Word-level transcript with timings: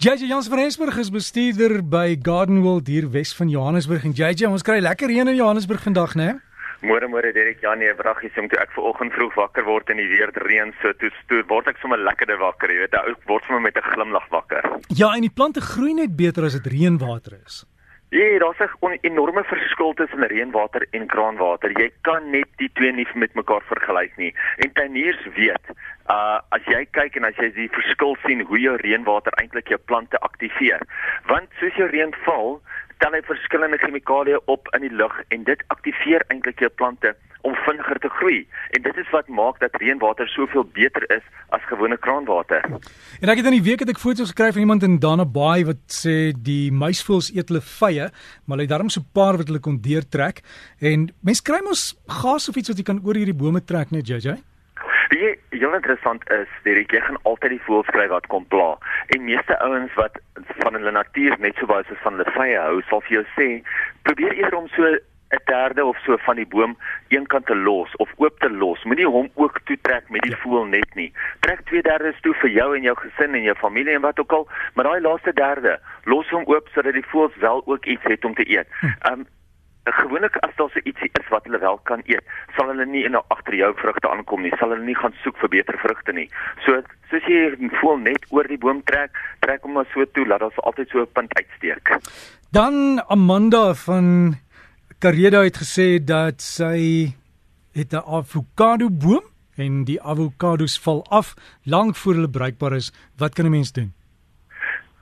JJ 0.00 0.30
Jans 0.30 0.46
van 0.48 0.58
Rensburg 0.58 0.96
is 0.96 1.10
bestuurder 1.10 1.82
by 1.84 2.16
Garden 2.22 2.62
World 2.62 2.86
hier 2.86 3.10
Wes 3.12 3.34
van 3.36 3.50
Johannesburg 3.52 4.04
en 4.08 4.14
JJ 4.16 4.46
ons 4.48 4.62
kry 4.64 4.78
lekker 4.80 5.10
reën 5.12 5.28
in 5.28 5.36
Johannesburg 5.36 5.82
vandag, 5.84 6.14
né? 6.16 6.38
Môre 6.80 7.04
môre 7.12 7.34
Derek, 7.36 7.60
ja 7.60 7.74
nee, 7.76 7.92
vraggie, 7.98 8.30
so 8.32 8.40
moet 8.40 8.56
ek 8.56 8.72
vanoggend 8.72 9.12
vroeg 9.12 9.36
wakker 9.36 9.66
word 9.66 9.92
en 9.92 10.00
die 10.00 10.08
weer 10.08 10.32
reën 10.46 10.72
so 10.80 10.94
toe 10.96 11.10
toe 11.28 11.42
word 11.52 11.68
ek 11.68 11.82
sommer 11.82 12.00
lekkerder 12.00 12.40
wakker, 12.40 12.72
jy 12.72 12.86
weet, 12.86 12.96
ek 12.96 13.28
word 13.28 13.44
sommer 13.44 13.60
met 13.66 13.76
'n 13.76 13.92
glimlag 13.92 14.24
wakker. 14.32 14.64
Ja, 14.88 15.12
en 15.12 15.20
die 15.20 15.34
plante 15.36 15.60
groei 15.60 15.92
net 15.92 16.16
beter 16.16 16.48
as 16.48 16.56
dit 16.56 16.72
reënwater 16.72 17.36
is. 17.44 17.66
Ja, 18.10 18.38
daar's 18.38 18.58
'n 18.80 18.98
enorme 19.00 19.44
verskil 19.44 19.92
tussen 19.92 20.26
reënwater 20.26 20.86
en 20.90 21.06
kraanwater. 21.06 21.70
Jy 21.78 21.90
kan 22.00 22.30
net 22.30 22.46
die 22.56 22.70
twee 22.72 22.92
nie 22.92 23.06
met 23.14 23.34
mekaar 23.34 23.62
vergelyk 23.62 24.16
nie. 24.16 24.34
En 24.56 24.72
tuiniers 24.72 25.26
weet, 25.34 25.66
uh 26.06 26.40
as 26.48 26.64
jy 26.64 26.86
kyk 26.90 27.16
en 27.16 27.24
as 27.24 27.36
jy 27.36 27.52
die 27.52 27.68
verskil 27.70 28.16
sien 28.26 28.40
hoe 28.40 28.58
jou 28.58 28.76
reënwater 28.76 29.32
eintlik 29.32 29.68
jou 29.68 29.78
plante 29.84 30.18
aktiveer. 30.18 30.80
Want 31.26 31.48
soos 31.58 31.74
jou 31.74 31.88
reën 31.88 32.14
val, 32.24 32.60
tel 32.98 33.12
hy 33.12 33.22
verskillende 33.22 33.78
chemikalieë 33.78 34.44
op 34.44 34.68
in 34.74 34.80
die 34.80 34.96
lug 35.02 35.22
en 35.28 35.44
dit 35.44 35.62
aktiveer 35.66 36.24
eintlik 36.28 36.58
jou 36.58 36.70
plante 36.70 37.14
om 37.46 37.54
vinniger 37.54 37.98
te 37.98 38.08
groei. 38.08 38.40
En 38.76 38.82
dit 38.82 38.96
is 38.96 39.10
wat 39.10 39.28
maak 39.28 39.60
dat 39.60 39.76
reënwater 39.82 40.28
soveel 40.28 40.64
beter 40.64 41.04
is 41.16 41.24
as 41.48 41.64
gewone 41.70 41.96
kraanwater. 41.96 42.64
En 43.20 43.32
ek 43.32 43.40
het 43.42 43.50
in 43.50 43.58
die 43.58 43.66
week 43.70 43.84
het 43.84 43.92
ek 43.92 44.02
foto's 44.02 44.34
gekry 44.34 44.52
van 44.52 44.64
iemand 44.66 44.86
in 44.86 44.98
Dana 45.02 45.24
Bay 45.24 45.64
wat 45.68 45.82
sê 45.94 46.32
die 46.36 46.70
muisvoëls 46.72 47.32
eet 47.34 47.50
hulle 47.50 47.64
vye, 47.64 48.10
maar 48.44 48.58
hulle 48.58 48.68
het 48.68 48.74
darm 48.76 48.92
so 48.92 49.00
'n 49.00 49.10
paar 49.14 49.36
wat 49.40 49.48
hulle 49.48 49.60
kon 49.60 49.80
deurtrek 49.80 50.42
en 50.80 51.10
mense 51.22 51.42
kry 51.42 51.60
mos 51.64 51.96
gas 52.06 52.48
of 52.48 52.56
iets 52.56 52.68
wat 52.68 52.78
jy 52.78 52.84
kan 52.84 53.02
oor 53.04 53.14
hierdie 53.14 53.40
bome 53.42 53.64
trek 53.64 53.90
net 53.90 54.08
JJ. 54.08 54.38
Die 55.10 55.34
heel 55.50 55.74
interessant 55.74 56.22
is, 56.30 56.50
Derek, 56.62 56.92
jy 56.94 57.00
gaan 57.02 57.18
altyd 57.26 57.56
die 57.56 57.64
voëls 57.66 57.88
kry 57.90 58.06
wat 58.12 58.26
kom 58.30 58.44
pla. 58.52 58.76
En 59.10 59.24
meeste 59.26 59.56
ouens 59.58 59.94
wat 59.98 60.20
van 60.62 60.78
hulle 60.78 60.92
natuur 60.94 61.34
net 61.42 61.58
so 61.58 61.66
baie 61.66 61.82
soos 61.88 61.98
van 62.04 62.14
hulle 62.14 62.34
vye 62.36 62.58
hou, 62.62 62.76
sal 62.88 63.02
vir 63.08 63.16
jou 63.16 63.24
sê, 63.34 63.48
probeer 64.06 64.36
eerder 64.38 64.58
om 64.60 64.68
so 64.76 64.92
'n 65.30 65.40
derde 65.44 65.84
of 65.84 65.96
so 66.04 66.16
van 66.16 66.36
die 66.36 66.46
boom 66.46 66.76
eenkant 67.08 67.46
te 67.46 67.56
los 67.56 67.96
of 67.96 68.12
oop 68.16 68.38
te 68.40 68.50
los. 68.50 68.82
Moenie 68.84 69.06
hom 69.06 69.30
ook 69.34 69.60
toe 69.64 69.78
trek 69.82 70.08
met 70.08 70.22
die 70.22 70.30
ja. 70.30 70.36
voël 70.42 70.64
net 70.64 70.94
nie. 70.94 71.12
Trek 71.40 71.60
2/3 71.70 72.20
toe 72.20 72.34
vir 72.34 72.50
jou 72.50 72.76
en 72.76 72.82
jou 72.82 72.96
gesin 72.96 73.34
en 73.34 73.42
jou 73.42 73.56
familie 73.56 73.94
en 73.94 74.00
wat 74.00 74.20
ook 74.20 74.32
al, 74.32 74.48
maar 74.74 74.84
daai 74.84 75.00
laaste 75.00 75.32
derde, 75.32 75.78
los 76.04 76.28
hom 76.30 76.44
oop 76.46 76.68
sodat 76.74 76.92
die 76.92 77.06
voëls 77.12 77.36
wel 77.36 77.62
ook 77.66 77.86
iets 77.86 78.02
het 78.02 78.24
om 78.24 78.34
te 78.34 78.48
eet. 78.50 78.66
Um 79.10 79.26
gewoonlik 79.84 80.36
as 80.44 80.54
daar 80.56 80.68
so 80.70 80.80
ietsie 80.84 81.08
is 81.20 81.28
wat 81.28 81.44
hulle 81.44 81.58
wel 81.58 81.78
kan 81.88 82.02
eet, 82.04 82.24
sal 82.56 82.68
hulle 82.68 82.84
nie 82.86 83.04
in 83.04 83.16
agter 83.16 83.54
jou 83.54 83.70
vrugte 83.80 84.10
aankom 84.10 84.42
nie. 84.42 84.52
Sal 84.58 84.74
hulle 84.74 84.84
nie 84.84 84.96
gaan 84.98 85.14
soek 85.22 85.38
vir 85.40 85.48
beter 85.48 85.78
vrugte 85.78 86.12
nie. 86.12 86.28
So 86.66 86.82
soos 87.10 87.24
jy 87.26 87.70
voel 87.80 87.98
net 88.02 88.26
oor 88.30 88.46
die 88.50 88.58
boom 88.58 88.82
trek, 88.90 89.16
trek 89.40 89.62
hom 89.62 89.78
maar 89.78 89.88
so 89.94 90.04
toe 90.04 90.26
dat 90.28 90.40
daar 90.40 90.62
altyd 90.68 90.88
so 90.88 91.00
'n 91.00 91.12
punt 91.12 91.34
uitsteek. 91.34 91.98
Dan 92.52 93.02
Amanda 93.08 93.74
van 93.74 94.36
Kareda 95.00 95.40
het 95.40 95.56
gesê 95.56 95.96
dat 96.04 96.42
sy 96.44 97.08
het 97.72 97.92
'n 97.92 98.04
avokado 98.04 98.90
boom 98.90 99.24
en 99.56 99.84
die 99.84 100.02
avokados 100.02 100.76
val 100.84 101.00
af 101.08 101.34
lank 101.64 101.96
voor 101.96 102.14
hulle 102.14 102.28
bruikbaar 102.28 102.72
is. 102.72 102.92
Wat 103.16 103.34
kan 103.34 103.46
'n 103.46 103.50
mens 103.50 103.72
doen? 103.72 103.94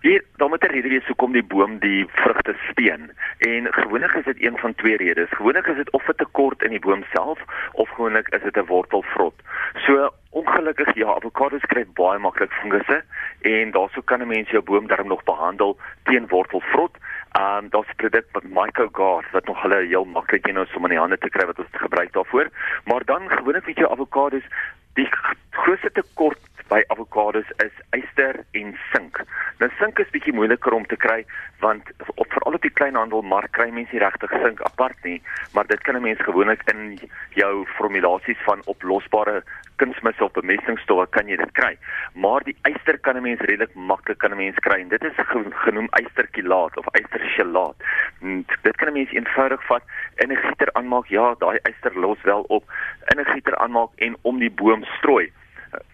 Hier, 0.00 0.24
dan 0.36 0.48
moet 0.48 0.62
'n 0.62 0.70
rede 0.70 0.88
wees 0.88 1.06
hoekom 1.06 1.32
die 1.32 1.42
boom 1.42 1.78
die 1.78 2.06
vrugte 2.08 2.54
speen. 2.70 3.10
En 3.38 3.66
gewoonlik 3.70 4.12
is 4.12 4.24
dit 4.24 4.42
een 4.42 4.58
van 4.58 4.74
twee 4.74 4.96
redes. 4.96 5.28
Gewoonlik 5.30 5.66
is 5.66 5.76
dit 5.76 5.91
of 5.91 6.08
'n 6.08 6.16
tekort 6.16 6.62
in 6.62 6.70
die 6.70 6.80
boom 6.86 7.04
self 7.12 7.38
of 7.72 7.88
gewoonlik 7.88 8.28
is 8.28 8.42
dit 8.42 8.56
'n 8.56 8.66
wortelvrot. 8.66 9.34
So 9.74 10.12
ongelukkig 10.30 10.94
ja, 10.94 11.06
avokados 11.06 11.66
kry 11.66 11.84
baie 11.94 12.19
maklik 12.19 12.52
fungusse 12.52 13.04
en 13.41 13.70
daarsou 13.70 14.02
kan 14.04 14.20
'n 14.22 14.26
mens 14.26 14.50
jou 14.50 14.62
boom 14.62 14.86
darm 14.86 15.08
nog 15.08 15.24
behandel 15.24 15.78
teen 16.02 16.26
wortelvrot. 16.28 16.96
Ehm 17.33 17.65
um, 17.65 17.69
daar's 17.71 17.89
'n 17.89 17.97
produk 17.97 18.27
wat 18.33 18.43
Mycoguard 18.43 19.31
wat 19.31 19.45
nog 19.45 19.62
hulle 19.62 19.87
heel 19.87 20.05
maklik 20.05 20.47
jy 20.47 20.53
nou 20.53 20.67
sommer 20.67 20.91
in 20.91 20.97
die 20.97 21.05
hande 21.05 21.19
te 21.19 21.29
kry 21.29 21.47
wat 21.47 21.59
ons 21.59 21.69
gebruik 21.73 22.12
daarvoor. 22.12 22.48
Maar 22.84 23.05
dan 23.05 23.28
gewoonlik 23.31 23.66
met 23.66 23.77
jou 23.77 23.91
avokados, 23.91 24.47
die 24.98 25.09
grootste 25.50 25.91
tekort 25.94 26.42
by 26.69 26.82
avokados 26.92 27.48
is 27.64 27.76
yster 27.97 28.42
en 28.60 28.75
sink. 28.92 29.20
Nou 29.60 29.70
sink 29.78 30.00
is 30.03 30.10
bietjie 30.12 30.34
moeiliker 30.36 30.75
om 30.76 30.84
te 30.91 30.98
kry 31.00 31.22
want 31.62 31.88
op 32.14 32.28
veral 32.34 32.59
op 32.59 32.64
die 32.66 32.75
kleinhandelmark 32.81 33.54
kry 33.56 33.70
mense 33.75 33.94
nie 33.94 34.03
regtig 34.03 34.34
sink 34.42 34.60
apart 34.66 34.98
nie, 35.06 35.16
maar 35.56 35.66
dit 35.70 35.81
kan 35.87 35.97
'n 35.97 36.03
mens 36.03 36.20
gewoonlik 36.26 36.62
in 36.72 36.98
jou 37.34 37.66
formulasies 37.78 38.42
van 38.44 38.62
oplosbare 38.66 39.42
kunsmis 39.81 40.20
of 40.20 40.32
bemestingsstowwe 40.32 41.06
kan 41.14 41.28
jy 41.31 41.37
dit 41.37 41.53
kry. 41.58 41.76
Maar 42.14 42.44
die 42.44 42.56
yster 42.70 42.98
kan 42.98 43.16
'n 43.16 43.22
mens 43.22 43.41
redelik 43.41 43.75
maklik 43.75 44.19
kan 44.19 44.32
'n 44.32 44.37
mens 44.37 44.58
kry 44.66 44.81
en 44.81 44.88
dit 44.88 45.04
is 45.04 45.16
genoem 45.64 45.88
ysterkilaat 46.00 46.76
of 46.76 46.87
ystergelaat. 47.00 47.76
Dit 48.62 48.76
kan 48.76 48.88
'n 48.88 48.92
mens 48.92 49.12
eenvoudig 49.12 49.62
vat 49.66 49.82
in 50.16 50.32
'n 50.32 50.37
gieter 50.37 50.69
aanmaak. 50.72 51.06
Ja, 51.06 51.34
daai 51.38 51.58
yster 51.62 51.98
los 51.98 52.22
wel 52.22 52.42
op 52.48 52.64
in 53.12 53.20
'n 53.20 53.30
gieter 53.32 53.56
aanmaak 53.56 53.91
en 53.96 54.16
om 54.22 54.38
die 54.38 54.50
boom 54.50 54.84
strooi 54.84 55.32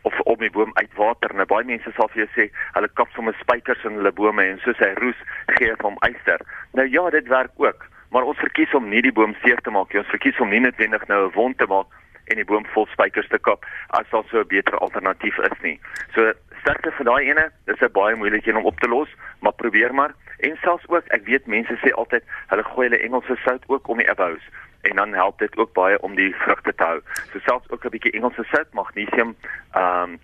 of 0.03 0.21
op 0.21 0.39
die 0.39 0.51
boom 0.51 0.71
uitwater. 0.75 1.35
Nou 1.35 1.47
baie 1.47 1.65
mense 1.65 1.91
sal 1.97 2.09
vir 2.13 2.25
jou 2.25 2.31
sê 2.37 2.49
hulle 2.77 2.89
kap 2.95 3.11
sommer 3.17 3.35
spykers 3.41 3.85
in 3.85 3.99
hulle 3.99 4.13
bome 4.13 4.45
en 4.45 4.61
soos 4.65 4.79
hy 4.79 4.93
roes 5.01 5.21
gee 5.57 5.71
hy 5.71 5.77
hom 5.83 5.99
yster. 6.09 6.41
Nou 6.73 6.87
ja, 6.89 7.11
dit 7.11 7.29
werk 7.29 7.53
ook. 7.57 7.87
Maar 8.11 8.23
ons 8.31 8.39
verkies 8.39 8.75
om 8.75 8.89
nie 8.89 9.03
die 9.03 9.13
boom 9.13 9.35
seer 9.43 9.61
te 9.67 9.71
maak 9.75 9.93
nie. 9.93 10.03
Ons 10.03 10.15
verkies 10.15 10.41
om 10.41 10.51
nie 10.51 10.61
noodwendig 10.61 11.07
nou 11.09 11.27
'n 11.27 11.35
wond 11.35 11.59
te 11.59 11.67
maak 11.67 11.87
en 12.31 12.37
die 12.37 12.45
boom 12.45 12.67
vol 12.73 12.87
spykers 12.87 13.29
te 13.29 13.39
kap 13.39 13.67
as 13.91 14.07
daar 14.11 14.25
so 14.31 14.41
'n 14.41 14.49
beter 14.49 14.79
alternatief 14.79 15.39
is 15.39 15.59
nie. 15.63 15.81
So 16.15 16.33
sterkte 16.61 16.93
vir 16.93 17.05
daai 17.05 17.31
ene, 17.31 17.51
dis 17.67 17.83
'n 17.83 17.93
baie 17.93 18.17
moeilike 18.17 18.51
een 18.51 18.57
om 18.57 18.65
op 18.65 18.81
te 18.81 18.89
los, 18.89 19.09
maar 19.41 19.53
probeer 19.53 19.95
maar. 19.95 20.15
En 20.39 20.57
selfs 20.63 20.89
ook, 20.89 21.05
ek 21.09 21.25
weet 21.25 21.47
mense 21.47 21.75
sê 21.83 21.93
altyd 21.93 22.23
hulle 22.49 22.65
gooi 22.65 22.89
hulle 22.89 23.03
Engelse 23.03 23.37
sout 23.45 23.65
ook 23.67 23.89
om 23.89 23.99
die 23.99 24.11
abous 24.11 24.43
en 24.91 24.97
dan 24.97 25.13
help 25.13 25.39
dit 25.39 25.57
ook 25.57 25.73
baie 25.73 26.01
om 26.03 26.15
die 26.15 26.35
vrugte 26.45 26.75
te 26.75 26.85
hou. 26.85 27.01
So 27.33 27.39
selfs 27.39 27.71
ook 27.71 27.85
'n 27.85 27.95
bietjie 27.97 28.13
Engelse 28.13 28.45
sout, 28.45 28.73
magnesium, 28.73 29.37
ehm 29.73 30.19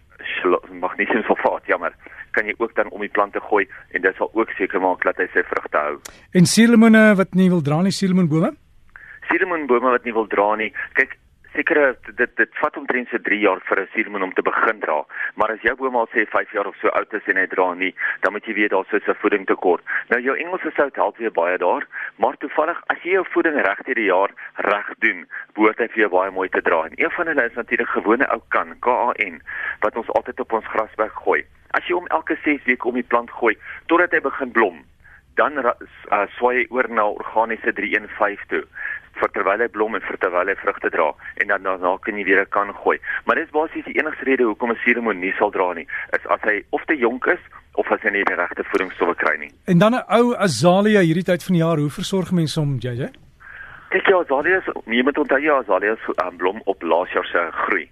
um, 0.44 0.78
magnesium 0.80 1.22
sulfaat, 1.22 1.66
jammer 1.66 1.92
kan 2.30 2.46
jy 2.46 2.54
ook 2.58 2.74
dan 2.74 2.90
om 2.90 3.00
die 3.00 3.10
plante 3.10 3.40
gooi 3.40 3.68
en 3.90 4.02
dit 4.02 4.16
sal 4.16 4.30
ook 4.32 4.50
seker 4.58 4.80
maak 4.80 5.02
dat 5.06 5.18
hy 5.20 5.26
sy 5.34 5.42
vrugte 5.42 5.78
hou. 5.78 5.96
En 6.32 6.46
suurlemoene 6.46 7.14
wat 7.18 7.34
nie 7.38 7.48
wil 7.52 7.62
dra 7.62 7.80
nie, 7.82 7.94
suurlemoenbome? 7.94 8.52
Suurlemoenbome 9.30 9.90
wat 9.96 10.04
nie 10.04 10.14
wil 10.16 10.28
dra 10.30 10.54
nie. 10.60 10.70
Kyk, 10.98 11.16
sekere 11.54 11.96
dit 12.16 12.36
dit 12.36 12.58
vat 12.62 12.76
omtrent 12.76 13.08
so 13.10 13.18
3 13.26 13.38
jaar 13.38 13.60
vir 13.68 13.80
'n 13.80 13.88
suurlemoen 13.92 14.22
om 14.22 14.32
te 14.34 14.42
begin 14.42 14.80
dra. 14.80 15.04
Maar 15.34 15.50
as 15.50 15.62
jou 15.62 15.74
boom 15.76 15.96
al 15.96 16.08
sê 16.14 16.26
5 16.26 16.52
jaar 16.52 16.66
of 16.66 16.76
so 16.76 16.88
oud 16.88 17.12
is 17.14 17.26
en 17.26 17.36
hy 17.36 17.46
dra 17.46 17.74
nie, 17.74 17.94
dan 18.20 18.32
moet 18.32 18.44
jy 18.44 18.54
weet 18.54 18.70
daar's 18.70 18.88
so 18.88 18.96
'n 18.96 19.20
voeding 19.22 19.46
tekort. 19.46 19.82
Nou 20.08 20.20
jou 20.20 20.36
Engelse 20.36 20.70
sout 20.76 20.96
help 20.96 21.16
weer 21.16 21.32
baie 21.32 21.58
daar, 21.58 21.86
maar 22.16 22.36
toevallig 22.36 22.82
as 22.86 23.02
jy 23.02 23.10
jou 23.12 23.24
voeding 23.30 23.56
reg 23.56 23.80
hierdie 23.86 24.10
jaar 24.10 24.30
reg 24.56 24.94
doen, 24.98 25.26
behoort 25.54 25.78
hy 25.78 25.88
vir 25.88 26.00
jou 26.00 26.10
baie 26.10 26.30
mooi 26.30 26.48
te 26.48 26.62
dra. 26.62 26.84
En 26.84 26.92
een 26.94 27.10
van 27.10 27.26
hulle 27.26 27.44
is 27.44 27.54
natuurlik 27.54 27.88
gewone 27.88 28.26
ou 28.30 28.40
kan, 28.48 28.78
KAN, 28.80 29.42
wat 29.80 29.96
ons 29.96 30.08
altyd 30.08 30.40
op 30.40 30.52
ons 30.52 30.66
grasberg 30.66 31.12
gooi. 31.12 31.44
As 31.70 31.86
jy 31.86 31.94
hom 31.94 32.06
elke 32.06 32.36
6 32.44 32.64
weke 32.64 32.88
om 32.88 32.94
die 32.94 33.02
plant 33.02 33.30
gooi 33.30 33.56
totdat 33.86 34.12
hy 34.12 34.20
begin 34.20 34.50
blom, 34.52 34.84
dan 35.34 35.58
uh, 35.58 35.72
swaai 36.36 36.56
hy 36.56 36.66
oor 36.74 36.88
na 36.88 37.06
organiese 37.08 37.72
315 37.72 38.48
toe 38.48 38.64
vir 39.20 39.32
terwyl 39.36 39.62
hy 39.64 39.68
blom 39.68 39.94
en 39.94 40.04
vir 40.08 40.18
terwyl 40.24 40.50
hy 40.50 40.56
vrugte 40.62 40.90
dra 40.90 41.12
en 41.42 41.52
dan 41.52 41.62
daarna 41.68 41.96
kan 42.04 42.18
jy 42.18 42.24
weer 42.24 42.44
kan 42.46 42.72
gooi. 42.82 42.98
Maar 43.24 43.40
dis 43.40 43.54
basies 43.54 43.86
die 43.88 43.98
enigste 44.00 44.24
rede 44.28 44.48
hoekom 44.48 44.72
'n 44.72 44.80
suurlemoen 44.84 45.20
nie 45.20 45.34
sal 45.38 45.50
dra 45.50 45.72
nie, 45.74 45.86
is 46.16 46.26
as 46.26 46.40
hy 46.42 46.62
of 46.70 46.84
te 46.86 46.96
jonk 46.96 47.26
is 47.26 47.42
of 47.74 47.90
as 47.92 48.00
hy 48.02 48.10
nie 48.10 48.24
die 48.24 48.36
regte 48.36 48.64
voedingsstowwe 48.72 49.14
kry 49.14 49.36
nie. 49.38 49.52
En 49.66 49.78
dan 49.78 49.94
'n 49.94 50.04
ou 50.18 50.34
azalia 50.34 51.00
hierdie 51.00 51.24
tyd 51.24 51.42
van 51.42 51.54
die 51.54 51.62
jaar, 51.62 51.78
hoe 51.78 51.90
versorg 51.90 52.32
mense 52.32 52.60
hom, 52.60 52.78
JJ? 52.78 53.10
Kyk 53.90 54.06
jy 54.06 54.16
azalias, 54.20 54.66
jy 54.86 55.02
moet 55.02 55.18
onthou 55.18 55.38
jy 55.38 55.50
azalias 55.50 55.98
um, 56.24 56.36
blom 56.36 56.60
op 56.64 56.82
laas 56.82 57.10
jaar 57.12 57.26
se 57.26 57.50
groei. 57.64 57.88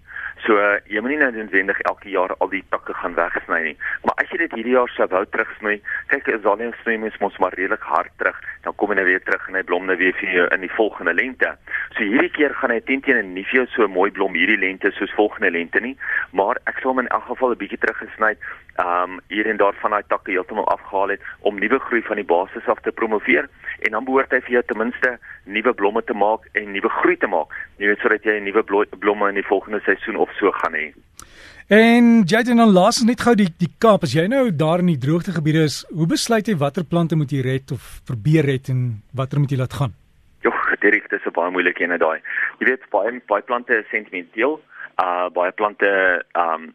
So 0.46 0.54
uh, 0.54 0.78
jy 0.86 1.00
moet 1.02 1.10
nie 1.10 1.18
net 1.18 1.34
noodwendig 1.34 1.80
elke 1.90 2.08
jaar 2.08 2.34
al 2.38 2.48
die 2.48 2.62
takke 2.70 2.94
gaan 2.94 3.14
wegsny 3.14 3.62
nie. 3.62 3.76
As 4.28 4.34
jy 4.36 4.42
dit 4.42 4.54
hierdie 4.58 4.74
jaar 4.74 4.90
sou 4.92 5.06
wou 5.08 5.22
terugsny, 5.24 5.78
kyk 6.12 6.26
azalias 6.34 6.74
sny 6.82 6.98
mens 7.00 7.14
mos 7.22 7.36
maar 7.40 7.54
redelik 7.56 7.86
hard 7.88 8.10
terug 8.20 8.36
dan 8.68 8.74
kom 8.76 8.90
hy 8.92 8.98
nou 8.98 9.06
weer 9.08 9.22
terug 9.24 9.46
en 9.48 9.56
hy 9.56 9.62
blom 9.64 9.86
nou 9.88 9.94
weer 9.96 10.12
vir 10.18 10.34
jou 10.34 10.44
in 10.52 10.60
die 10.60 10.74
volgende 10.74 11.14
lente. 11.16 11.54
So 11.94 12.04
hierdie 12.04 12.28
keer 12.36 12.52
gaan 12.60 12.74
hy 12.74 12.82
teen 12.84 13.00
teen 13.06 13.30
nie 13.32 13.46
vir 13.48 13.62
jou 13.62 13.64
so 13.72 13.88
mooi 13.88 14.10
blom 14.12 14.36
hierdie 14.36 14.58
lente 14.60 14.90
soos 14.98 15.14
volgende 15.16 15.48
lente 15.54 15.80
nie, 15.80 15.94
maar 16.36 16.60
ek 16.68 16.82
sal 16.82 16.92
hom 16.92 17.00
in 17.00 17.08
elk 17.08 17.24
geval 17.30 17.56
'n 17.56 17.60
bietjie 17.62 17.80
teruggesny, 17.80 18.34
ehm 18.84 19.16
um, 19.16 19.20
hier 19.32 19.48
en 19.48 19.56
daar 19.56 19.80
van 19.80 19.96
daai 19.96 20.04
takke 20.12 20.36
heeltemal 20.36 20.68
afgehaal 20.68 21.16
het 21.16 21.24
om 21.48 21.56
nuwe 21.56 21.78
groei 21.88 22.02
van 22.02 22.20
die 22.20 22.28
basis 22.28 22.68
af 22.68 22.84
te 22.84 22.92
promoveer 22.92 23.48
en 23.80 23.90
dan 23.96 24.04
behoort 24.04 24.32
hy 24.36 24.40
vir 24.44 24.60
jou 24.60 24.62
ten 24.62 24.78
minste 24.84 25.18
nuwe 25.46 25.72
blomme 25.72 26.02
te 26.04 26.14
maak 26.14 26.44
en 26.52 26.72
nuwe 26.72 26.90
groei 27.00 27.16
te 27.16 27.26
maak. 27.26 27.48
Jy 27.78 27.86
weet 27.86 28.04
sodat 28.04 28.24
jy 28.24 28.38
nuwe 28.40 28.62
blomme 28.98 29.28
in 29.28 29.40
die 29.40 29.48
volgende 29.48 29.80
seisoen 29.80 30.16
of 30.16 30.30
so 30.36 30.52
gaan 30.52 30.74
hê. 30.74 30.92
En 31.68 32.22
jy 32.24 32.38
het 32.40 32.48
dan 32.48 32.70
laas 32.72 33.02
net 33.04 33.20
gou 33.20 33.34
die 33.36 33.50
die 33.60 33.68
Kaap 33.76 34.06
as 34.06 34.14
jy 34.16 34.22
nou 34.32 34.46
daar 34.56 34.80
in 34.80 34.88
die 34.88 35.00
droogtegebiede 35.00 35.66
is, 35.68 35.82
hoe 35.92 36.06
besluit 36.08 36.46
jy 36.48 36.54
watter 36.56 36.86
plante 36.88 37.16
moet 37.20 37.28
jy 37.28 37.42
red 37.44 37.74
of 37.76 37.98
probeer 38.08 38.48
red 38.48 38.70
en 38.72 39.02
watter 39.12 39.36
moet 39.36 39.52
jy 39.52 39.58
laat 39.60 39.76
gaan? 39.76 39.92
Jo, 40.40 40.52
Derek, 40.80 41.10
dis 41.12 41.26
'n 41.28 41.34
baie 41.36 41.52
moeilike 41.52 41.84
een 41.84 41.98
daai. 41.98 42.24
Jy 42.60 42.70
weet 42.70 42.88
baie 42.88 43.20
baie 43.28 43.42
plante 43.42 43.76
is 43.76 43.90
sentimenteel, 43.90 44.56
uh 44.96 45.28
baie 45.28 45.52
plante 45.52 46.24
um 46.32 46.72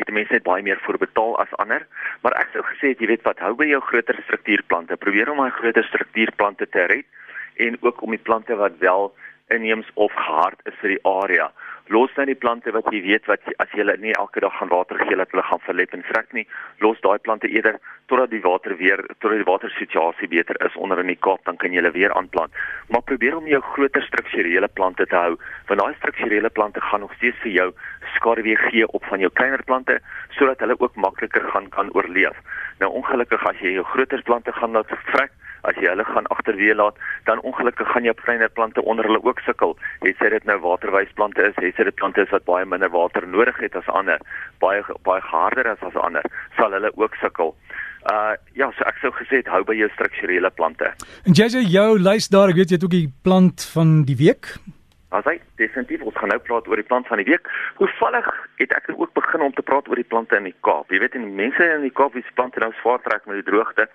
het 0.00 0.10
mense 0.10 0.32
net 0.32 0.48
baie 0.48 0.62
meer 0.62 0.80
voor 0.80 0.96
betaal 0.96 1.36
as 1.38 1.52
ander. 1.60 1.86
Maar 2.22 2.32
ek 2.32 2.48
sou 2.52 2.64
gesê 2.64 2.96
jy 2.96 3.06
weet 3.06 3.28
wat, 3.28 3.38
hou 3.38 3.54
by 3.54 3.68
jou 3.68 3.80
groter 3.80 4.16
struktuurplante. 4.24 4.96
Probeer 4.96 5.30
om 5.30 5.36
daai 5.36 5.52
groter 5.52 5.84
struktuurplante 5.84 6.66
te 6.68 6.86
red 6.86 7.04
en 7.56 7.76
ook 7.82 8.00
om 8.02 8.10
die 8.10 8.24
plante 8.24 8.56
wat 8.56 8.78
wel 8.78 9.12
inheems 9.48 9.90
of 9.94 10.12
gehard 10.12 10.60
is 10.64 10.74
vir 10.80 10.96
die 10.96 11.04
area. 11.04 11.52
Los 11.88 12.10
net 12.18 12.26
die 12.26 12.34
plante 12.34 12.72
wat 12.74 12.88
jy 12.90 12.98
weet 13.04 13.28
wat 13.30 13.44
as 13.62 13.70
jy 13.70 13.84
hulle 13.84 13.94
nie 14.02 14.14
elke 14.18 14.40
dag 14.42 14.54
gaan 14.58 14.72
water 14.72 14.98
gee 15.06 15.18
dat 15.20 15.30
hulle 15.30 15.44
gaan 15.46 15.62
verlep 15.62 15.92
en 15.94 16.02
vrek 16.08 16.32
nie. 16.34 16.42
Los 16.82 16.98
daai 17.04 17.20
plante 17.22 17.46
eerder 17.46 17.78
totdat 18.10 18.32
die 18.32 18.42
water 18.42 18.74
weer 18.80 19.04
totdat 19.20 19.38
die 19.38 19.46
watersituasie 19.46 20.26
beter 20.32 20.58
is 20.66 20.74
onder 20.82 20.98
in 21.04 21.12
die 21.12 21.18
Kaap 21.28 21.46
dan 21.46 21.60
kan 21.62 21.70
jy 21.70 21.78
hulle 21.78 21.94
weer 21.94 22.14
aanplant. 22.18 22.58
Maar 22.90 23.06
probeer 23.06 23.38
om 23.38 23.46
jou 23.46 23.62
groter 23.70 24.02
strukturele 24.02 24.68
plante 24.74 25.06
te 25.06 25.20
hou 25.20 25.38
want 25.70 25.78
daai 25.84 25.94
strukturele 26.00 26.50
plante 26.58 26.82
gaan 26.90 27.06
nog 27.06 27.14
steeds 27.20 27.38
vir 27.46 27.54
jou 27.60 27.70
skaduwee 28.16 28.58
gee 28.66 28.90
op 28.90 29.06
van 29.06 29.22
jou 29.22 29.30
kleiner 29.38 29.62
plante 29.70 30.00
sodat 30.40 30.66
hulle 30.66 30.80
ook 30.82 30.98
makliker 30.98 31.46
gaan 31.54 31.70
kan 31.70 31.94
oorleef. 31.94 32.34
Nou 32.82 32.90
ongelukkig 32.98 33.46
as 33.46 33.62
jy 33.62 33.78
jou 33.78 33.86
groter 33.94 34.26
plante 34.26 34.58
gaan 34.58 34.74
laat 34.74 34.90
vrek 35.14 35.30
as 35.66 35.78
jy 35.80 35.90
hulle 35.90 36.06
gaan 36.06 36.28
agterweë 36.34 36.76
laat, 36.78 36.98
dan 37.28 37.42
ongelukkig 37.48 37.88
gaan 37.92 38.06
jou 38.06 38.14
kleiner 38.22 38.50
plante 38.58 38.82
onder 38.82 39.06
hulle 39.08 39.22
ook 39.22 39.42
sukkel. 39.46 39.74
Jy 40.06 40.12
sê 40.20 40.28
dit 40.30 40.44
nou 40.46 40.60
waterwysplante 40.62 41.42
is, 41.42 41.56
jy 41.58 41.72
sê 41.74 41.86
dit 41.88 41.96
plante 41.98 42.22
is 42.22 42.30
wat 42.30 42.44
baie 42.46 42.66
minder 42.68 42.92
water 42.92 43.26
nodig 43.26 43.58
het 43.58 43.74
as 43.78 43.88
ander, 43.90 44.22
baie 44.62 44.84
baie 45.08 45.24
harder 45.32 45.66
as 45.72 45.82
as 45.82 45.98
ander, 45.98 46.22
sal 46.58 46.76
hulle 46.76 46.92
ook 46.94 47.18
sukkel. 47.22 47.56
Uh 48.06 48.36
ja, 48.54 48.70
so 48.78 48.86
ek 48.86 49.00
sou 49.02 49.10
gesê 49.16 49.42
hou 49.50 49.64
by 49.66 49.74
jou 49.74 49.90
strukturele 49.96 50.52
plante. 50.54 50.92
En 51.26 51.34
jy 51.34 51.50
sê 51.50 51.64
jou 51.66 51.88
lys 51.98 52.30
daar, 52.30 52.54
ek 52.54 52.60
weet 52.60 52.70
jy 52.70 52.78
het 52.78 52.86
ook 52.86 52.94
die 52.94 53.10
plant 53.26 53.66
van 53.74 54.02
die 54.06 54.18
week. 54.20 54.52
Asai, 55.16 55.40
definitief 55.58 56.04
ons 56.06 56.14
gaan 56.18 56.30
nou 56.30 56.38
praat 56.46 56.68
oor 56.70 56.78
die 56.78 56.86
plant 56.86 57.06
van 57.10 57.18
die 57.22 57.26
week. 57.26 57.50
Hoevallig 57.80 58.26
het 58.62 58.74
ek 58.78 58.92
ook 58.94 59.14
begin 59.18 59.42
om 59.48 59.54
te 59.58 59.64
praat 59.66 59.88
oor 59.90 59.98
die 59.98 60.06
plante 60.06 60.38
in 60.38 60.46
die 60.46 60.58
Kaap. 60.66 60.90
Jy 60.94 61.02
weet 61.02 61.18
en 61.18 61.26
die 61.26 61.38
mense 61.42 61.66
in 61.78 61.86
die 61.86 61.94
Kaap 61.94 62.14
wie 62.14 62.22
se 62.26 62.34
plante 62.38 62.62
nou 62.62 62.70
swaar 62.82 63.02
trek 63.02 63.26
met 63.26 63.42
die 63.42 63.48
droogte 63.50 63.88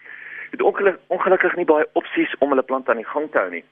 het 0.51 0.61
ongeluk, 0.61 0.99
ongelukkig 1.07 1.55
nie 1.55 1.67
baie 1.67 1.87
opsies 1.99 2.33
om 2.43 2.51
hulle 2.51 2.65
plante 2.67 2.91
aan 2.91 2.99
die 2.99 3.07
gang 3.07 3.29
te 3.31 3.39
hou 3.39 3.51
nie. 3.53 3.63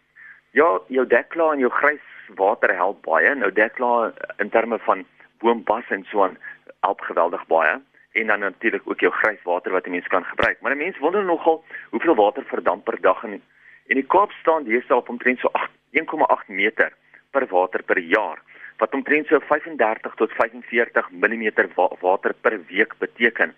Ja, 0.56 0.70
jou 0.88 1.04
dekla 1.08 1.52
en 1.54 1.64
jou 1.64 1.72
grys 1.82 2.06
water 2.36 2.76
help 2.76 3.02
baie. 3.06 3.36
Nou 3.36 3.52
dekla 3.52 4.14
in 4.38 4.50
terme 4.50 4.80
van 4.80 5.06
boombas 5.40 5.90
en 5.90 6.06
so 6.10 6.24
aan 6.24 6.38
help 6.80 7.02
geweldig 7.02 7.46
baie 7.48 7.80
en 8.12 8.28
dan 8.28 8.40
natuurlik 8.40 8.82
ook 8.86 9.00
jou 9.00 9.12
grys 9.14 9.44
water 9.44 9.72
wat 9.72 9.86
'n 9.86 9.92
mens 9.92 10.08
kan 10.08 10.24
gebruik. 10.24 10.62
Maar 10.62 10.72
'n 10.72 10.78
mens 10.78 10.98
wonder 10.98 11.24
nogal 11.24 11.64
hoeveel 11.90 12.16
water 12.16 12.44
verdamp 12.44 12.84
per 12.84 13.02
dag 13.02 13.24
in 13.24 13.42
en 13.88 13.96
die 13.96 14.08
Kaap 14.08 14.32
staan 14.32 14.64
deesdae 14.64 14.98
op 14.98 15.10
omtrent 15.10 15.40
so 15.40 15.52
1,8 15.92 16.48
meter 16.48 16.94
per 17.32 17.48
water 17.48 17.84
per 17.84 18.00
jaar 18.00 18.42
wat 18.78 18.94
omtrent 18.94 19.28
so 19.28 19.40
35 19.40 20.14
tot 20.16 20.32
45 20.32 21.10
mm 21.12 21.52
wa 21.76 21.90
water 22.00 22.34
per 22.34 22.60
week 22.68 22.94
beteken. 22.98 23.54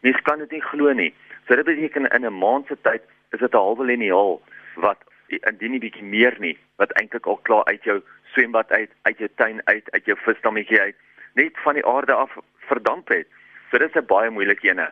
Mens 0.00 0.20
kan 0.22 0.38
dit 0.38 0.50
nie 0.50 0.62
glo 0.62 0.92
nie. 0.92 1.14
So 1.46 1.54
dit 1.54 1.64
beteken 1.64 2.06
in 2.06 2.26
'n 2.26 2.38
maand 2.38 2.66
se 2.66 2.76
tyd 2.80 3.02
is 3.30 3.40
dit 3.40 3.52
'n 3.52 3.56
halwe 3.56 3.84
liniaal 3.84 4.40
wat 4.74 4.98
indien 5.28 5.70
nie 5.70 5.80
bietjie 5.80 6.04
meer 6.04 6.36
nie 6.38 6.58
wat 6.76 6.92
eintlik 7.00 7.26
al 7.26 7.40
klaar 7.42 7.64
uit 7.64 7.84
jou 7.84 8.00
swembad 8.34 8.70
uit, 8.72 8.90
uit 9.02 9.18
jou 9.18 9.28
tuin 9.36 9.60
uit, 9.64 9.90
uit 9.90 10.04
jou 10.04 10.16
visdammetjie 10.24 10.80
uit 10.80 10.96
net 11.34 11.56
van 11.62 11.74
die 11.74 11.86
aarde 11.86 12.12
af 12.12 12.36
verdamp 12.68 13.08
het. 13.08 13.26
So 13.70 13.78
dit 13.78 13.88
is 13.88 14.02
'n 14.02 14.06
baie 14.06 14.30
moeilike 14.30 14.68
ene. 14.68 14.90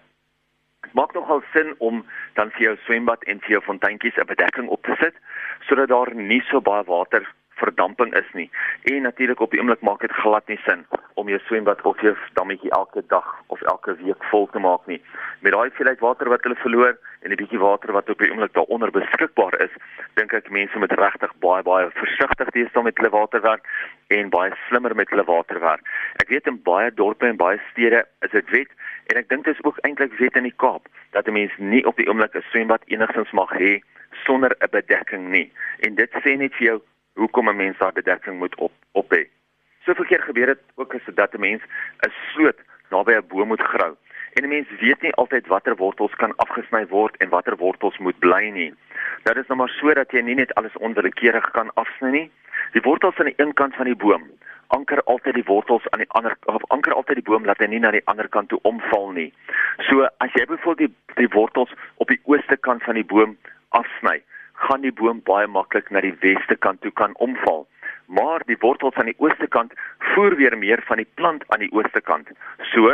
Dit 0.82 0.92
maak 0.92 1.12
nogal 1.14 1.42
sin 1.52 1.74
om 1.78 2.06
dan 2.34 2.50
vir 2.50 2.62
jou 2.62 2.76
swembad 2.76 3.22
en 3.24 3.40
vir 3.40 3.50
jou 3.50 3.62
fonteintjies 3.62 4.16
'n 4.16 4.26
bedekking 4.26 4.68
op 4.68 4.82
te 4.82 4.94
sit 4.98 5.14
sodat 5.60 5.88
daar 5.88 6.14
nie 6.14 6.42
so 6.50 6.60
baie 6.60 6.84
water 6.84 7.26
verdamping 7.62 8.14
is 8.14 8.32
nie. 8.32 8.50
En 8.82 9.02
natuurlik 9.02 9.40
op 9.40 9.50
die 9.50 9.60
oomblik 9.60 9.80
maak 9.80 10.00
dit 10.00 10.12
glad 10.12 10.46
nie 10.48 10.60
sin 10.64 10.86
om 11.14 11.28
jou 11.28 11.40
swembad 11.46 11.82
of 11.82 12.00
jou 12.00 12.16
dammetjie 12.32 12.70
elke 12.70 13.02
dag 13.06 13.42
of 13.46 13.62
elke 13.62 13.96
week 13.96 14.24
vol 14.30 14.46
te 14.46 14.58
maak 14.58 14.86
nie. 14.86 15.02
Met 15.40 15.52
daai 15.52 15.68
hoeveelheid 15.68 16.00
water 16.00 16.28
wat 16.28 16.42
hulle 16.42 16.54
verloor 16.64 16.98
en 17.22 17.30
'n 17.30 17.36
bietjie 17.36 17.58
water 17.58 17.92
wat 17.92 18.10
op 18.10 18.18
die 18.18 18.30
oomblik 18.30 18.52
daaronder 18.52 18.90
beskikbaar 18.90 19.60
is, 19.60 19.74
dink 20.14 20.32
ek 20.32 20.50
mense 20.50 20.78
moet 20.78 20.92
regtig 20.92 21.32
baie 21.38 21.62
baie 21.62 21.90
versigtig 21.90 22.48
wees 22.54 22.82
met 22.82 22.96
hulle 22.98 23.10
waterwerk 23.10 23.64
en 24.08 24.30
baie 24.30 24.52
slimmer 24.68 24.94
met 24.96 25.10
hulle 25.10 25.24
waterwerk. 25.24 25.82
Ek 26.22 26.28
weet 26.28 26.46
in 26.46 26.62
baie 26.62 26.90
dorpe 26.94 27.26
en 27.26 27.36
baie 27.36 27.60
stede 27.70 28.06
is 28.20 28.30
dit 28.30 28.50
wet 28.50 28.70
en 29.06 29.16
ek 29.16 29.28
dink 29.28 29.44
dit 29.44 29.54
is 29.54 29.64
ook 29.64 29.78
eintlik 29.78 30.18
wet 30.18 30.36
in 30.36 30.48
die 30.48 30.58
Kaap 30.64 30.88
dat 31.10 31.28
'n 31.28 31.32
mens 31.32 31.52
nie 31.56 31.84
op 31.86 31.96
die 31.96 32.08
oomblik 32.08 32.34
'n 32.34 32.44
swembad 32.50 32.82
enigstens 32.86 33.30
mag 33.30 33.52
hê 33.52 33.80
sonder 34.24 34.56
'n 34.60 34.70
bedekking 34.70 35.28
nie. 35.28 35.52
En 35.80 35.94
dit 35.94 36.10
sê 36.10 36.36
net 36.36 36.54
vir 36.54 36.66
jou 36.66 36.82
hoekom 37.14 37.48
'n 37.48 37.56
mens 37.56 37.78
daardie 37.78 38.02
bedekking 38.02 38.38
moet 38.38 38.54
op 38.56 38.72
op 38.92 39.14
hê. 39.14 39.26
Soveel 39.84 40.04
keer 40.04 40.22
gebeur 40.22 40.46
dit 40.46 40.60
ook 40.74 40.94
as 40.94 41.14
dat 41.14 41.34
'n 41.34 41.40
mens 41.40 41.62
'n 42.06 42.12
sloot 42.32 42.58
naby 42.90 43.12
'n 43.12 43.26
boom 43.28 43.48
moet 43.48 43.62
grou. 43.62 43.96
En 44.32 44.44
'n 44.44 44.48
mens 44.48 44.68
weet 44.80 45.02
nie 45.02 45.14
altyd 45.14 45.46
watter 45.46 45.76
wortels 45.76 46.14
kan 46.14 46.36
afgesny 46.36 46.86
word 46.86 47.16
en 47.16 47.28
watter 47.28 47.56
wortels 47.56 47.98
moet 47.98 48.18
bly 48.18 48.48
nie. 48.48 48.74
Dit 49.22 49.36
is 49.36 49.46
nou 49.46 49.58
maar 49.58 49.74
so 49.80 49.94
dat 49.94 50.10
jy 50.10 50.20
nie 50.20 50.34
net 50.34 50.54
alles 50.54 50.76
onwillekeurig 50.76 51.50
kan 51.50 51.74
afsny 51.74 52.10
nie. 52.10 52.30
Die 52.72 52.82
wortels 52.82 53.18
aan 53.18 53.30
die 53.30 53.40
een 53.42 53.52
kant 53.54 53.74
van 53.74 53.84
die 53.84 53.96
boom 53.96 54.30
anker 54.72 55.02
altyd 55.04 55.34
die 55.34 55.44
wortels 55.44 55.86
aan 55.90 56.02
die 56.02 56.10
ander 56.18 56.36
of 56.50 56.64
anker 56.74 56.94
altyd 56.96 57.20
die 57.20 57.28
boom 57.28 57.44
laat 57.48 57.60
hy 57.60 57.68
nie 57.70 57.80
na 57.82 57.92
die 57.94 58.04
ander 58.10 58.28
kant 58.36 58.48
toe 58.52 58.60
omval 58.68 59.10
nie. 59.16 59.28
So 59.88 60.06
as 60.24 60.32
jy 60.38 60.46
byvoorbeeld 60.48 60.88
die, 60.88 61.16
die 61.20 61.32
wortels 61.36 61.72
op 62.04 62.12
die 62.12 62.20
ooste 62.30 62.56
kant 62.56 62.84
van 62.88 62.96
die 62.98 63.06
boom 63.12 63.36
afsny, 63.76 64.20
gaan 64.64 64.84
die 64.86 64.94
boom 65.02 65.20
baie 65.28 65.48
maklik 65.48 65.90
na 65.90 66.00
die 66.04 66.14
weste 66.24 66.56
kant 66.56 66.80
toe 66.84 66.92
kan 67.02 67.16
omval. 67.26 67.66
Maar 68.06 68.44
die 68.48 68.58
wortels 68.64 68.96
aan 69.00 69.10
die 69.10 69.18
ooste 69.20 69.48
kant 69.48 69.76
voer 70.12 70.36
weer 70.40 70.56
meer 70.58 70.82
van 70.88 71.00
die 71.02 71.08
plant 71.20 71.44
aan 71.52 71.64
die 71.64 71.72
ooste 71.72 72.00
kant. 72.00 72.32
So, 72.72 72.88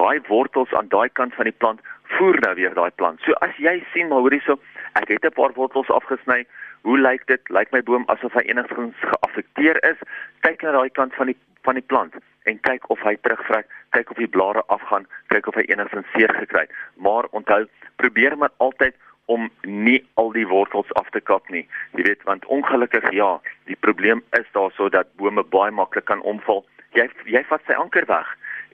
daai 0.00 0.20
wortels 0.28 0.72
aan 0.72 0.88
daai 0.88 1.08
kant 1.18 1.34
van 1.38 1.48
die 1.48 1.58
plant 1.62 1.80
voer 2.16 2.40
nou 2.44 2.54
weer 2.58 2.74
daai 2.74 2.90
plant. 3.00 3.20
So 3.26 3.36
as 3.46 3.54
jy 3.66 3.76
sien 3.92 4.08
maar 4.10 4.24
hoorie 4.24 4.42
so, 4.46 4.58
ek 5.00 5.12
het 5.12 5.24
'n 5.24 5.36
paar 5.38 5.52
wortels 5.60 5.90
afgesny. 5.98 6.46
Hoe 6.82 6.98
lyk 6.98 7.26
dit? 7.26 7.42
Lyk 7.50 7.72
my 7.72 7.82
boom 7.82 8.04
asof 8.08 8.32
hy 8.32 8.42
enigstens 8.48 8.96
geaffekteer 9.00 9.76
is? 9.90 9.98
Kyk 10.40 10.62
na 10.62 10.72
daai 10.72 10.90
kant 10.90 11.14
van 11.14 11.26
die 11.26 11.36
van 11.62 11.74
die 11.74 11.88
plant 11.92 12.14
en 12.48 12.60
kyk 12.60 12.88
of 12.90 13.00
hy 13.04 13.16
terugvrek, 13.20 13.66
kyk 13.90 14.10
of 14.10 14.16
die 14.16 14.28
blare 14.36 14.62
afgaan, 14.66 15.06
kyk 15.28 15.46
of 15.46 15.54
hy 15.54 15.64
enigstens 15.68 16.06
seer 16.14 16.32
gekry 16.34 16.60
het. 16.60 16.72
Maar 16.96 17.28
onthou, 17.30 17.66
probeer 17.96 18.36
maar 18.38 18.52
altyd 18.56 18.94
om 19.26 19.50
nie 19.62 20.00
al 20.14 20.32
die 20.32 20.46
wortels 20.46 20.92
af 20.98 21.10
te 21.10 21.20
kap 21.20 21.48
nie. 21.48 21.68
Jy 21.92 22.02
weet 22.02 22.22
want 22.22 22.46
ongelukkig 22.46 23.10
ja, 23.12 23.38
die 23.64 23.76
probleem 23.76 24.22
is 24.38 24.48
daarso 24.52 24.88
dat 24.88 25.12
bome 25.16 25.44
baie 25.44 25.70
maklik 25.70 26.04
kan 26.04 26.22
omval. 26.22 26.64
Jy 26.96 27.10
jy 27.24 27.44
vat 27.52 27.62
sy 27.66 27.76
anker 27.78 28.06
weg 28.06 28.26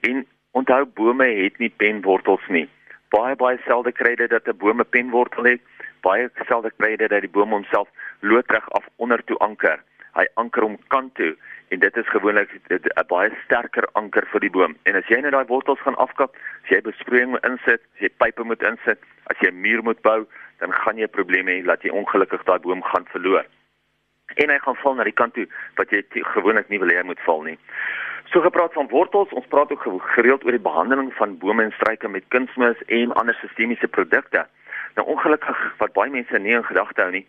en 0.07 0.25
onthou 0.57 0.85
bome 0.97 1.27
het 1.43 1.59
nie 1.61 1.69
penwortels 1.81 2.45
nie. 2.49 2.65
Baie 3.13 3.35
baie 3.39 3.59
selde 3.65 3.91
kry 3.93 4.15
jy 4.17 4.27
dat 4.27 4.47
'n 4.47 4.57
boom 4.57 4.81
'n 4.81 4.89
penwortel 4.89 5.45
het. 5.45 5.61
Baie 6.01 6.29
selde 6.47 6.71
kry 6.77 6.89
jy 6.91 7.07
dat 7.07 7.21
die 7.21 7.35
boom 7.37 7.51
homself 7.51 7.89
loodreg 8.21 8.69
af 8.69 8.85
onder 8.95 9.23
toe 9.23 9.37
anker. 9.37 9.79
Hy 10.13 10.25
anker 10.33 10.63
hom 10.63 10.77
kant 10.87 11.15
toe 11.15 11.35
en 11.69 11.79
dit 11.79 11.97
is 11.97 12.09
gewoonlik 12.09 12.49
'n 12.69 13.07
baie 13.07 13.31
sterker 13.45 13.85
anker 13.93 14.25
vir 14.31 14.39
die 14.39 14.49
boom. 14.49 14.75
En 14.83 14.95
as 14.95 15.07
jy 15.07 15.21
net 15.21 15.31
daai 15.31 15.45
wortels 15.45 15.79
gaan 15.79 15.95
afkap, 15.95 16.35
as 16.63 16.69
jy 16.69 16.81
besproeiing 16.81 17.29
moet 17.29 17.45
insit, 17.45 17.81
as 17.95 17.99
jy 17.99 18.09
pipe 18.17 18.43
moet 18.43 18.63
insit, 18.63 18.99
as 19.25 19.37
jy 19.39 19.49
'n 19.51 19.61
muur 19.61 19.83
moet 19.83 20.01
bou, 20.01 20.25
dan 20.59 20.71
gaan 20.73 20.97
jy 20.97 21.07
probleme 21.07 21.51
hê 21.51 21.65
dat 21.65 21.81
jy 21.81 21.89
ongelukkig 21.89 22.43
daai 22.43 22.59
boom 22.59 22.83
gaan 22.83 23.05
verloor. 23.05 23.45
En 24.35 24.49
hy 24.49 24.57
gaan 24.59 24.75
val 24.75 24.95
na 24.95 25.03
die 25.03 25.19
kant 25.21 25.33
toe 25.33 25.47
wat 25.75 25.89
jy 25.89 26.03
gewoonlik 26.11 26.69
nie 26.69 26.79
wil 26.79 26.89
hê 26.89 26.97
hy 26.97 27.03
moet 27.03 27.19
val 27.19 27.41
nie. 27.41 27.57
So 28.31 28.41
gepraat 28.41 28.73
van 28.73 28.87
wortels, 28.91 29.29
ons 29.31 29.45
praat 29.47 29.71
ook 29.71 29.85
gereeld 30.15 30.43
oor 30.43 30.51
die 30.51 30.63
behandeling 30.63 31.13
van 31.15 31.37
bome 31.39 31.63
en 31.63 31.71
struike 31.71 32.09
met 32.11 32.25
kunsmis 32.27 32.79
en 32.85 33.13
ander 33.15 33.37
sistemiese 33.39 33.87
produkte. 33.87 34.41
Nou 34.99 35.05
ongelukkig 35.13 35.61
wat 35.79 35.93
baie 35.95 36.11
mense 36.11 36.39
nie 36.43 36.57
in 36.57 36.65
gedagte 36.67 37.05
hou 37.05 37.11
nie, 37.13 37.23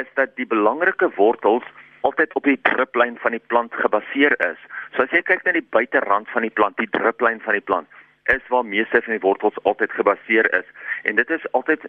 is 0.00 0.08
dat 0.16 0.32
die 0.40 0.46
belangrike 0.48 1.10
wortels 1.18 1.66
altyd 2.00 2.32
op 2.40 2.48
die 2.48 2.56
druplyn 2.70 3.18
van 3.20 3.36
die 3.36 3.42
plant 3.52 3.76
gebaseer 3.76 4.38
is. 4.46 4.62
So 4.94 5.04
as 5.04 5.12
jy 5.12 5.20
kyk 5.28 5.44
na 5.44 5.52
die 5.58 5.66
buiterand 5.76 6.32
van 6.32 6.46
die 6.46 6.54
plant, 6.60 6.80
die 6.80 6.88
druplyn 6.96 7.44
van 7.44 7.58
die 7.58 7.66
plant, 7.68 8.00
is 8.32 8.48
waar 8.48 8.64
meeste 8.64 9.02
van 9.04 9.18
die 9.18 9.24
wortels 9.24 9.60
altyd 9.68 9.92
gebaseer 10.00 10.48
is. 10.56 10.72
En 11.04 11.20
dit 11.20 11.30
is 11.36 11.44
altyd 11.52 11.84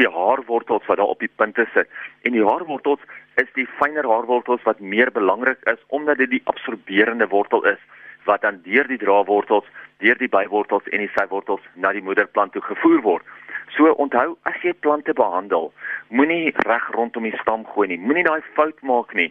die 0.00 0.08
haarwortels 0.16 0.88
wat 0.88 0.96
daar 0.96 1.12
op 1.12 1.20
die 1.20 1.32
punte 1.42 1.68
sit. 1.74 1.92
En 2.24 2.32
die 2.32 2.46
haarwortels 2.46 3.04
is 3.36 3.52
die 3.60 3.68
fynere 3.82 4.08
haarwortels 4.08 4.64
wat 4.64 4.80
meer 4.80 5.12
belangrik 5.12 5.60
is 5.68 5.84
omdat 5.88 6.24
dit 6.24 6.38
die 6.38 6.44
absorberende 6.48 7.28
wortel 7.28 7.64
is 7.68 7.84
wat 8.28 8.44
dan 8.44 8.60
deur 8.64 8.86
die 8.88 9.00
draadwortels, 9.00 9.66
deur 10.04 10.18
die 10.20 10.30
bywortels 10.30 10.86
en 10.92 11.02
die 11.02 11.12
sywortels 11.16 11.64
na 11.74 11.92
die 11.96 12.04
moederplant 12.04 12.54
toe 12.54 12.62
gevoer 12.62 13.02
word. 13.06 13.34
So 13.76 13.90
onthou, 14.00 14.36
as 14.48 14.56
jy 14.64 14.72
plante 14.84 15.12
behandel, 15.16 15.72
moenie 16.08 16.52
reg 16.68 16.86
rondom 16.96 17.26
die 17.28 17.36
stam 17.42 17.66
gooi 17.72 17.88
nie. 17.90 17.98
Moenie 18.00 18.24
daai 18.28 18.40
fout 18.56 18.78
maak 18.86 19.12
nie, 19.18 19.28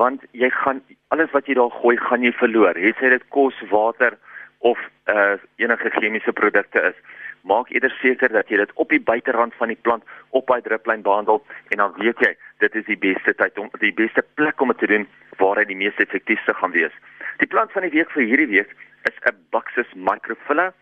want 0.00 0.24
jy 0.36 0.50
gaan 0.56 0.82
alles 1.14 1.32
wat 1.36 1.48
jy 1.48 1.56
daar 1.58 1.72
gooi, 1.80 1.96
gaan 2.08 2.26
jy 2.26 2.32
verloor. 2.40 2.78
Jy 2.78 2.92
sê 2.98 3.12
dit 3.14 3.24
kos, 3.34 3.56
water, 3.72 4.18
of 4.60 4.78
uh 5.08 5.36
enige 5.56 5.90
chemiese 5.96 6.32
produkte 6.32 6.82
is. 6.92 6.98
Maak 7.42 7.70
eerder 7.70 7.92
seker 8.00 8.28
dat 8.28 8.48
jy 8.48 8.60
dit 8.60 8.72
op 8.74 8.90
die 8.92 9.00
buiterand 9.00 9.54
van 9.54 9.72
die 9.72 9.78
plant 9.80 10.04
op 10.36 10.46
daai 10.46 10.60
druplyn 10.60 11.02
behandel 11.02 11.42
en 11.70 11.82
dan 11.82 11.94
weet 11.96 12.20
jy 12.20 12.34
dit 12.60 12.74
is 12.74 12.84
die 12.84 12.98
beste 13.00 13.34
tyd 13.34 13.58
om 13.58 13.70
die 13.80 13.94
beste 13.96 14.24
plek 14.34 14.60
om 14.60 14.72
dit 14.74 14.78
te 14.78 14.90
doen 14.92 15.08
waar 15.40 15.56
hy 15.56 15.64
die 15.64 15.78
mees 15.78 15.96
effektief 16.04 16.42
se 16.44 16.54
gaan 16.54 16.76
wees. 16.76 16.92
Die 17.40 17.48
plant 17.48 17.72
van 17.72 17.86
die 17.86 17.94
week 17.94 18.10
vir 18.12 18.28
hierdie 18.28 18.50
week 18.52 18.76
is 19.08 19.16
'n 19.24 19.36
Buxus 19.50 19.90
microphylla 19.94 20.72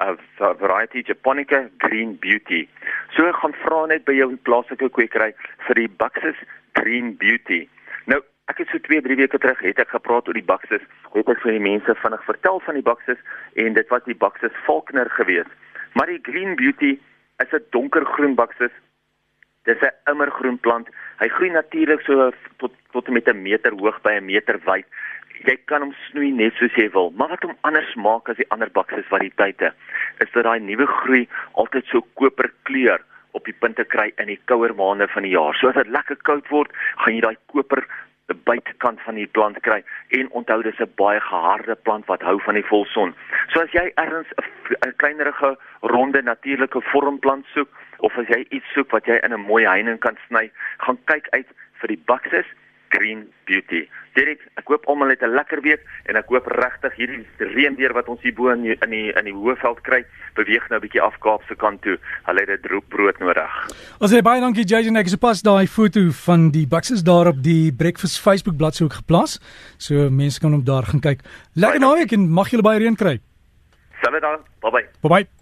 of 0.00 0.18
variety 0.58 1.02
japonica 1.02 1.68
green 1.78 2.18
beauty. 2.18 2.68
So 3.16 3.32
gaan 3.32 3.54
vra 3.64 3.86
net 3.86 4.04
by 4.04 4.12
jou 4.12 4.36
plaaslike 4.36 4.90
kwekery 4.90 5.32
vir 5.66 5.74
die 5.74 5.88
Buxus 5.88 6.36
green 6.72 7.16
beauty. 7.16 7.68
Nou, 8.06 8.20
ek 8.48 8.58
het 8.62 8.68
so 8.72 8.78
2, 8.78 9.00
3 9.04 9.16
weke 9.16 9.38
terug 9.38 9.60
het 9.64 9.78
ek 9.78 9.94
gepraat 9.94 10.28
oor 10.28 10.34
die 10.34 10.44
Buxus. 10.44 10.84
Het 11.14 11.28
ek 11.28 11.40
vir 11.44 11.56
die 11.56 11.64
mense 11.64 11.94
vinnig 12.02 12.24
vertel 12.24 12.60
van 12.66 12.78
die 12.78 12.84
Buxus 12.84 13.20
en 13.54 13.74
dit 13.78 13.88
was 13.88 14.04
die 14.04 14.18
Buxus 14.18 14.54
Falkner 14.66 15.10
geweest. 15.10 15.52
Maar 15.92 16.06
die 16.06 16.22
green 16.22 16.56
beauty 16.56 16.98
is 17.38 17.52
'n 17.52 17.64
donkergroen 17.70 18.34
Buxus 18.34 18.72
Dis 19.68 19.82
'n 19.84 20.10
immergroen 20.10 20.58
plant. 20.64 20.88
Hy 21.20 21.28
groei 21.28 21.50
natuurlik 21.50 22.00
so 22.06 22.30
tot 22.56 22.72
tot 22.92 23.08
met 23.08 23.28
'n 23.28 23.42
meter 23.42 23.72
hoog 23.80 24.00
by 24.00 24.12
'n 24.16 24.24
meter 24.24 24.56
wyd. 24.64 24.86
Jy 25.48 25.56
kan 25.64 25.82
hom 25.82 25.94
snoei 26.08 26.30
net 26.32 26.54
soos 26.54 26.74
jy 26.74 26.88
wil. 26.90 27.10
Maar 27.10 27.28
wat 27.28 27.42
hom 27.42 27.56
anders 27.60 27.94
maak 27.94 28.28
as 28.28 28.36
die 28.36 28.48
ander 28.48 28.70
bakses 28.70 29.12
variëteite, 29.14 29.72
is 30.18 30.30
dat 30.32 30.44
daai 30.44 30.60
nuwe 30.60 30.86
groei 30.86 31.28
altyd 31.52 31.84
so 31.86 32.00
koper 32.14 32.50
kleur 32.62 33.00
op 33.32 33.44
die 33.44 33.58
punte 33.60 33.84
kry 33.84 34.12
in 34.16 34.26
die 34.26 34.40
kouer 34.44 34.74
maande 34.74 35.08
van 35.08 35.22
die 35.22 35.36
jaar. 35.36 35.54
So 35.54 35.68
as 35.68 35.74
dit 35.74 35.86
lekker 35.86 36.16
koud 36.16 36.48
word, 36.48 36.72
gaan 36.96 37.14
jy 37.14 37.20
daai 37.20 37.36
koper 37.46 37.84
buitekant 38.34 39.00
van 39.00 39.14
die 39.14 39.26
plant 39.26 39.60
kry 39.60 39.82
en 40.18 40.30
onthou 40.30 40.62
dis 40.62 40.80
'n 40.80 40.92
baie 40.96 41.20
geharde 41.20 41.74
plant 41.74 42.06
wat 42.06 42.22
hou 42.22 42.40
van 42.42 42.54
die 42.54 42.68
volson. 42.70 43.14
So 43.52 43.60
as 43.60 43.72
jy 43.72 43.92
ergens 43.94 44.28
'n 44.86 44.96
kleinerige 44.96 45.56
ronde 45.80 46.22
natuurlike 46.22 46.80
vormplant 46.80 47.46
soek 47.54 47.68
of 47.98 48.18
as 48.18 48.26
jy 48.28 48.46
iets 48.50 48.72
soek 48.72 48.90
wat 48.90 49.06
jy 49.06 49.18
in 49.22 49.32
'n 49.32 49.46
mooi 49.46 49.64
heining 49.66 49.98
kan 49.98 50.16
sny, 50.28 50.50
gaan 50.78 50.98
kyk 51.04 51.26
uit 51.30 51.48
vir 51.80 51.88
die 51.88 52.02
Buxus 52.06 52.46
Green 52.88 53.28
Beauty. 53.46 53.86
Dirk, 54.14 54.40
ek 54.58 54.66
hoop 54.70 54.86
almal 54.90 55.12
het 55.12 55.22
'n 55.22 55.34
lekker 55.34 55.60
week 55.62 55.82
en 56.06 56.16
ek 56.16 56.26
hoop 56.28 56.46
regtig 56.46 56.94
hierdie 56.96 57.26
reënweer 57.38 57.92
wat 57.92 58.08
ons 58.08 58.22
hier 58.22 58.34
bo 58.34 58.50
in 58.50 58.62
die 58.62 58.76
in 58.82 58.90
die 58.90 59.12
in 59.12 59.24
die 59.24 59.32
Hoëveld 59.32 59.80
kry, 59.82 60.04
beweeg 60.34 60.68
nou 60.68 60.78
'n 60.78 60.82
bietjie 60.82 61.02
af 61.02 61.18
Kaapse 61.18 61.54
kant 61.54 61.82
toe. 61.82 61.98
Hulle 62.26 62.40
het 62.40 62.50
'n 62.50 62.62
droop 62.62 62.88
brood 62.88 63.18
nodig. 63.18 63.68
Ons 64.00 64.12
sê 64.12 64.22
baie 64.22 64.40
dankie 64.40 64.64
Jason, 64.64 64.96
ek 64.96 65.10
het 65.10 65.20
pas 65.20 65.42
daai 65.42 65.66
foto 65.66 66.10
van 66.10 66.50
die 66.50 66.66
Buxus 66.66 67.02
daar 67.02 67.26
op 67.28 67.42
die 67.42 67.72
Breakfast 67.72 68.20
Facebook 68.20 68.56
bladsy 68.56 68.84
ook 68.84 68.92
geplaas. 68.92 69.38
So 69.78 70.10
mense 70.10 70.40
kan 70.40 70.52
hom 70.52 70.64
daar 70.64 70.84
gaan 70.84 71.00
kyk. 71.00 71.20
Lekker 71.54 71.80
naweek 71.80 72.12
en 72.12 72.28
mag 72.28 72.50
julle 72.50 72.62
baie 72.62 72.78
reën 72.78 72.96
kry. 72.96 73.20
Sal 74.02 74.12
dit 74.12 74.20
dan. 74.20 74.38
Bye 74.60 74.70
bye. 74.70 74.86
Bye 75.02 75.10
bye. 75.10 75.37